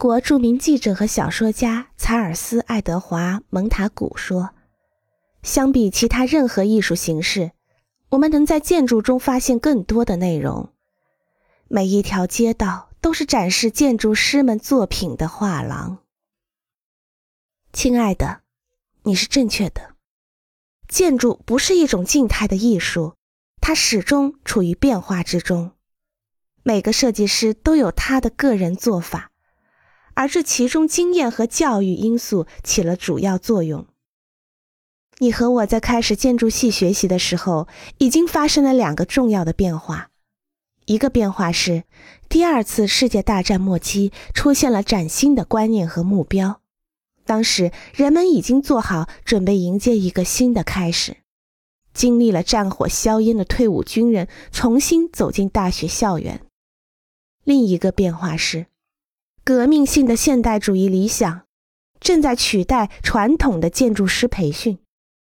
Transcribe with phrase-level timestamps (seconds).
[0.00, 4.54] 国著名记者和小说家查尔斯·爱德华·蒙塔古说
[5.44, 7.50] ：“相比其他任何艺术形式，
[8.08, 10.72] 我们能在建筑中发现更多的内容。
[11.68, 15.98] 每一条街道都是展示建筑师们作品的画廊。”
[17.74, 18.40] 亲爱的，
[19.02, 19.96] 你是正确的。
[20.88, 23.16] 建筑不是一种静态的艺术，
[23.60, 25.72] 它始终处于变化之中。
[26.62, 29.29] 每个设计师都有他的个人做法，
[30.20, 33.86] 而这其中经验和教育因素起了主要作用。
[35.20, 40.10] 你和我在开始建筑系学习的时候，已经发生了两个重要的变化。
[40.84, 41.84] 一个变化是，
[42.28, 46.60] 第二次世界大战末期出现了崭新的观念和目标。
[47.24, 51.16] 当时人们已经做好准备迎接一个新的开始。
[51.94, 56.42] 经历了战火硝烟的退伍军人重新走进大学校园。
[57.42, 58.66] 另一个变化是，
[59.44, 61.42] 革命性的现代主义理想
[61.98, 64.78] 正在取代传统的建筑师培训。